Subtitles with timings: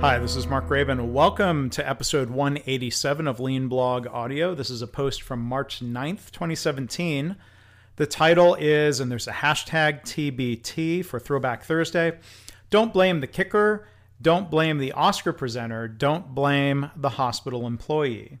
[0.00, 1.12] Hi, this is Mark Graban.
[1.12, 4.54] Welcome to episode 187 of Lean Blog Audio.
[4.54, 7.36] This is a post from March 9th, 2017.
[7.96, 12.18] The title is, and there's a hashtag TBT for Throwback Thursday
[12.70, 13.86] Don't blame the kicker,
[14.22, 18.38] don't blame the Oscar presenter, don't blame the hospital employee.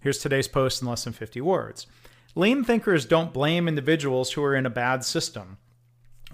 [0.00, 1.86] Here's today's post in less than 50 words.
[2.34, 5.58] Lean thinkers don't blame individuals who are in a bad system,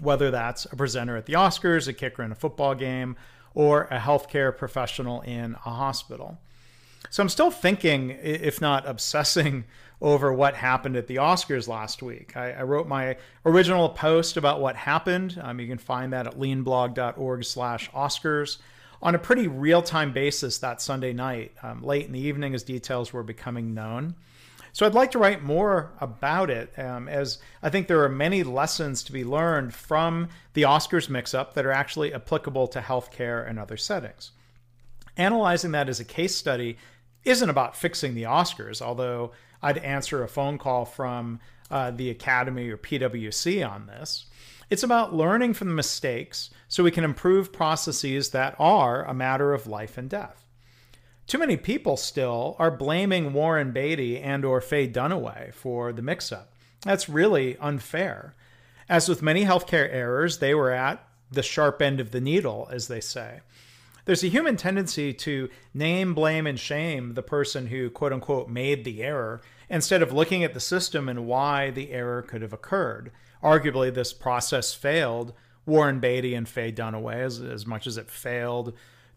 [0.03, 3.15] whether that's a presenter at the Oscars, a kicker in a football game,
[3.53, 6.37] or a healthcare professional in a hospital.
[7.09, 9.65] So I'm still thinking, if not obsessing,
[10.01, 12.35] over what happened at the Oscars last week.
[12.35, 15.39] I, I wrote my original post about what happened.
[15.41, 18.57] Um, you can find that at leanblog.org/oscars
[19.01, 23.13] on a pretty real-time basis that Sunday night, um, late in the evening, as details
[23.13, 24.15] were becoming known.
[24.73, 28.41] So I'd like to write more about it, um, as I think there are many
[28.41, 33.47] lessons to be learned from the Oscars mix up that are actually applicable to healthcare
[33.47, 34.31] and other settings.
[35.15, 36.77] Analyzing that as a case study
[37.23, 42.67] isn't about fixing the Oscars, although I'd answer a phone call from uh, the Academy
[42.69, 44.25] or PWC on this.
[44.71, 49.53] It's about learning from the mistakes so we can improve processes that are a matter
[49.53, 50.42] of life and death.
[51.25, 56.53] Too many people still are blaming Warren Beatty and or Faye Dunaway for the mix-up.
[56.81, 58.33] That's really unfair.
[58.89, 62.87] As with many healthcare errors, they were at the sharp end of the needle, as
[62.87, 63.39] they say.
[64.05, 68.83] There's a human tendency to name, blame, and shame the person who, quote unquote, made
[68.83, 73.11] the error instead of looking at the system and why the error could have occurred.
[73.41, 75.33] Arguably, this process failed
[75.65, 78.73] Warren Beatty and Faye Dunaway as, as much as it failed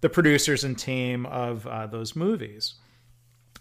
[0.06, 2.74] the producers and team of uh, those movies.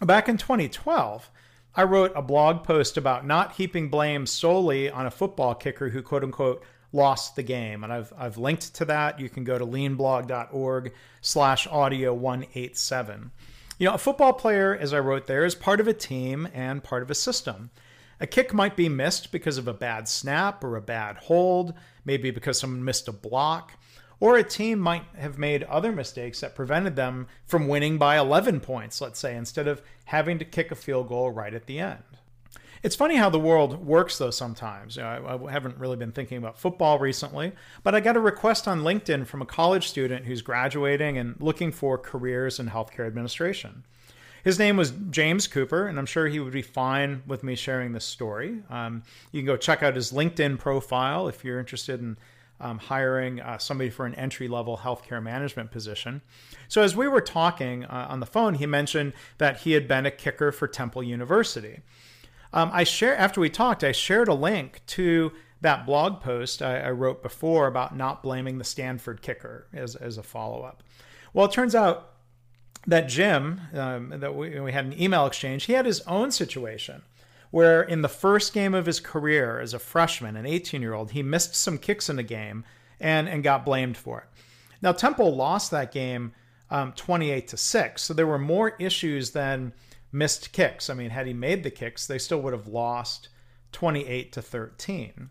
[0.00, 1.28] Back in 2012,
[1.74, 6.02] I wrote a blog post about not heaping blame solely on a football kicker who
[6.02, 7.82] quote unquote lost the game.
[7.82, 9.18] And I've, I've linked to that.
[9.18, 13.32] You can go to leanblog.org slash audio 187.
[13.80, 16.80] You know, a football player, as I wrote there, is part of a team and
[16.80, 17.70] part of a system.
[18.20, 22.30] A kick might be missed because of a bad snap or a bad hold, maybe
[22.30, 23.72] because someone missed a block
[24.20, 28.60] or a team might have made other mistakes that prevented them from winning by 11
[28.60, 32.02] points, let's say, instead of having to kick a field goal right at the end.
[32.82, 34.96] It's funny how the world works, though, sometimes.
[34.96, 38.20] You know, I, I, haven't really been thinking about football recently, but I got a
[38.20, 43.06] request on LinkedIn from a college student who's graduating and looking for careers in healthcare
[43.06, 43.84] administration.
[44.44, 47.90] His name was James Cooper, and I'm sure he would be fine with me sharing
[47.90, 48.62] this story.
[48.70, 49.02] Um,
[49.32, 52.16] you can go check out his LinkedIn profile if you're interested in
[52.60, 56.22] um, hiring uh, somebody for an entry level healthcare management position.
[56.68, 60.06] So, as we were talking uh, on the phone, he mentioned that he had been
[60.06, 61.80] a kicker for Temple University.
[62.52, 66.80] Um, I share after we talked, I shared a link to that blog post I,
[66.80, 70.82] I wrote before about not blaming the Stanford kicker as, as a follow up.
[71.32, 72.12] Well, it turns out
[72.86, 77.02] that Jim, um, that we, we had an email exchange, he had his own situation
[77.50, 81.12] where in the first game of his career as a freshman, an 18 year old,
[81.12, 82.64] he missed some kicks in the game
[83.00, 84.42] and, and got blamed for it.
[84.82, 86.32] Now, Temple lost that game
[86.70, 89.72] um, 28 to 6, so there were more issues than
[90.12, 90.90] missed kicks.
[90.90, 93.28] I mean, had he made the kicks, they still would have lost
[93.72, 95.30] 28 to 13.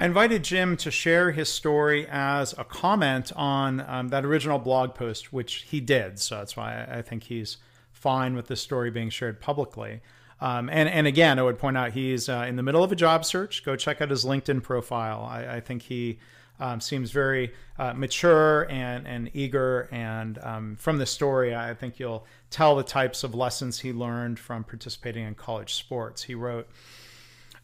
[0.00, 4.94] I invited Jim to share his story as a comment on um, that original blog
[4.94, 6.20] post, which he did.
[6.20, 7.56] So that's why I think he's
[7.90, 10.00] fine with this story being shared publicly.
[10.40, 12.96] Um, and, and again, I would point out he's uh, in the middle of a
[12.96, 13.64] job search.
[13.64, 15.24] Go check out his LinkedIn profile.
[15.28, 16.18] I, I think he
[16.60, 19.88] um, seems very uh, mature and, and eager.
[19.90, 24.38] And um, from the story, I think you'll tell the types of lessons he learned
[24.38, 26.22] from participating in college sports.
[26.22, 26.68] He wrote,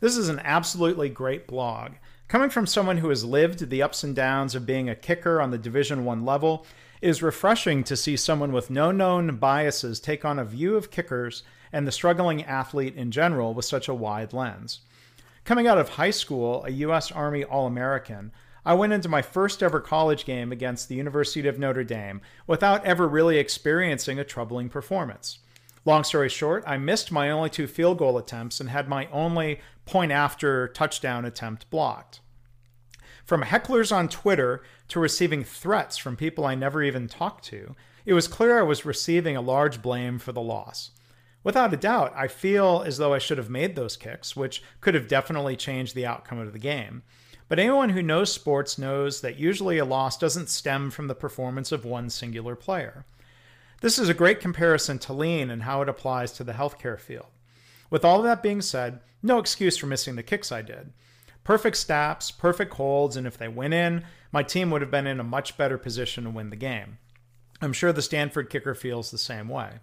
[0.01, 1.93] This is an absolutely great blog.
[2.27, 5.51] Coming from someone who has lived the ups and downs of being a kicker on
[5.51, 6.67] the Division One level,
[7.01, 10.91] it is refreshing to see someone with no known biases take on a view of
[10.91, 11.43] kickers
[11.75, 14.81] and the struggling athlete in general with such a wide lens.
[15.45, 17.11] Coming out of high school, a U.S.
[17.11, 18.31] Army All American,
[18.65, 22.87] I went into my first ever college game against the University of Notre Dame without
[22.87, 25.41] ever really experiencing a troubling performance.
[25.85, 29.61] Long story short, I missed my only two field goal attempts and had my only
[29.85, 32.21] point after touchdown attempt blocked.
[33.25, 37.75] From hecklers on Twitter to receiving threats from people I never even talked to,
[38.07, 40.93] it was clear I was receiving a large blame for the loss.
[41.45, 44.95] Without a doubt, I feel as though I should have made those kicks, which could
[44.95, 47.03] have definitely changed the outcome of the game.
[47.49, 51.71] But anyone who knows sports knows that usually a loss doesn't stem from the performance
[51.71, 53.05] of one singular player.
[53.83, 57.27] This is a great comparison to lean and how it applies to the healthcare field.
[57.91, 60.93] With all of that being said, no excuse for missing the kicks I did.
[61.45, 65.21] Perfect snaps, perfect holds, and if they went in, my team would have been in
[65.21, 66.97] a much better position to win the game.
[67.61, 69.81] I'm sure the Stanford kicker feels the same way.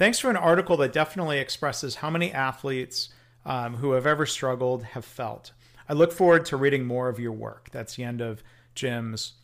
[0.00, 3.10] Thanks for an article that definitely expresses how many athletes
[3.44, 5.52] um, who have ever struggled have felt.
[5.90, 7.68] I look forward to reading more of your work.
[7.70, 8.42] That's the end of
[8.74, 9.34] Jim's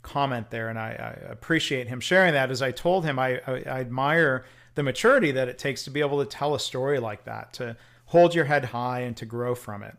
[0.00, 2.50] comment there, and I, I appreciate him sharing that.
[2.50, 6.00] As I told him, I, I, I admire the maturity that it takes to be
[6.00, 7.76] able to tell a story like that, to
[8.06, 9.98] hold your head high and to grow from it.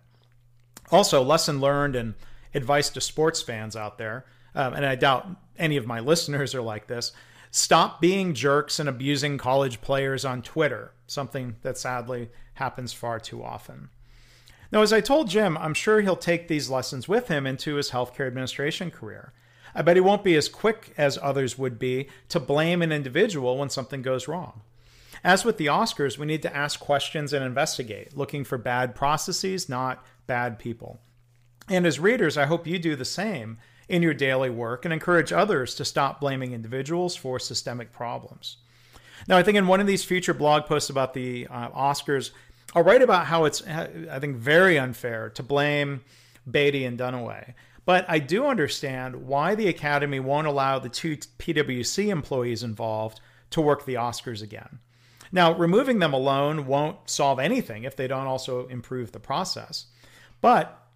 [0.92, 2.16] Also, lesson learned and
[2.56, 4.26] advice to sports fans out there,
[4.56, 5.28] um, and I doubt
[5.60, 7.12] any of my listeners are like this.
[7.52, 13.44] Stop being jerks and abusing college players on Twitter, something that sadly happens far too
[13.44, 13.90] often.
[14.72, 17.92] Now, as I told Jim, I'm sure he'll take these lessons with him into his
[17.92, 19.32] healthcare administration career.
[19.74, 23.58] I bet he won't be as quick as others would be to blame an individual
[23.58, 24.62] when something goes wrong.
[25.24, 29.70] As with the Oscars, we need to ask questions and investigate, looking for bad processes,
[29.70, 31.00] not bad people.
[31.70, 33.58] And as readers, I hope you do the same
[33.90, 38.58] in your daily work and encourage others to stop blaming individuals for systemic problems.
[39.28, 42.32] Now, I think in one of these future blog posts about the uh, Oscars,
[42.76, 46.02] I'll write about how it's, I think, very unfair to blame
[46.50, 47.54] Beatty and Dunaway.
[47.86, 53.62] But I do understand why the Academy won't allow the two PWC employees involved to
[53.62, 54.80] work the Oscars again.
[55.32, 59.86] Now, removing them alone won't solve anything if they don't also improve the process.
[60.42, 60.87] But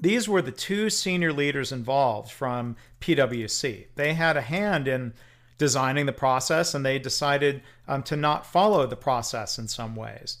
[0.00, 3.86] these were the two senior leaders involved from PWC.
[3.94, 5.14] They had a hand in
[5.58, 10.38] designing the process and they decided um, to not follow the process in some ways.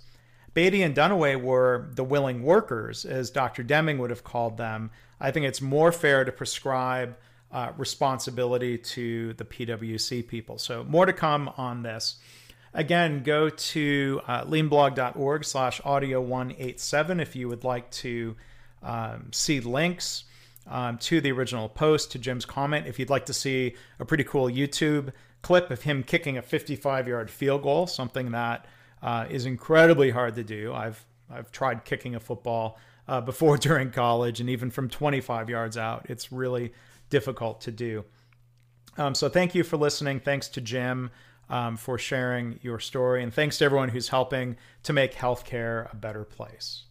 [0.54, 3.62] Beatty and Dunaway were the willing workers, as Dr.
[3.62, 4.90] Deming would have called them.
[5.20, 7.16] I think it's more fair to prescribe
[7.52, 10.58] uh, responsibility to the PWC people.
[10.58, 12.16] So more to come on this.
[12.74, 18.36] Again, go to uh, leanblog.org slash audio 187 if you would like to
[18.82, 20.24] um, see links
[20.66, 22.86] um, to the original post, to Jim's comment.
[22.86, 27.08] If you'd like to see a pretty cool YouTube clip of him kicking a 55
[27.08, 28.66] yard field goal, something that
[29.02, 30.72] uh, is incredibly hard to do.
[30.72, 35.76] I've, I've tried kicking a football uh, before during college, and even from 25 yards
[35.76, 36.72] out, it's really
[37.10, 38.04] difficult to do.
[38.96, 40.20] Um, so thank you for listening.
[40.20, 41.10] Thanks to Jim
[41.48, 43.22] um, for sharing your story.
[43.22, 46.87] And thanks to everyone who's helping to make healthcare a better place.